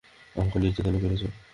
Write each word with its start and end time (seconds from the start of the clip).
আমাকে 0.35 0.57
নির্যাতনে 0.59 0.99
করছে। 1.03 1.27